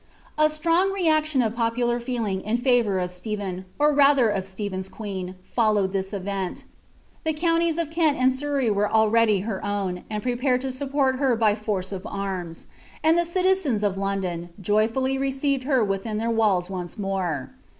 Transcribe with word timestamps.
A 0.35 0.49
strong 0.49 0.91
reaction 0.91 1.43
of 1.43 1.55
popular 1.55 1.99
feeling 1.99 2.41
in 2.41 2.57
favour 2.57 2.97
of 2.97 3.11
Stephen, 3.11 3.65
or 3.77 3.91
n&ti 4.01 4.23
of 4.33 4.47
Stephen's 4.47 4.89
queen, 4.89 5.35
followed 5.43 5.93
iliia 5.93 6.15
event. 6.15 6.63
The 7.23 7.33
counties 7.33 7.77
of 7.77 7.91
Kent 7.91 8.17
aad 8.17 8.33
Surrey 8.33 8.71
were 8.71 8.91
already 8.91 9.41
her 9.41 9.63
own, 9.63 10.03
and 10.09 10.23
prepared 10.23 10.61
to 10.61 10.71
support 10.71 11.17
her 11.17 11.35
by 11.35 11.53
force 11.53 11.91
of 11.91 12.01
Brms; 12.01 12.65
and 13.03 13.15
the 13.15 13.25
citizens 13.25 13.83
of 13.83 13.95
London 13.95 14.49
joyfully 14.59 15.19
received 15.19 15.65
her 15.65 15.83
within 15.83 16.17
iMr 16.17 16.29
w&lls 16.35 16.67
once 16.67 16.97
more. 16.97 17.51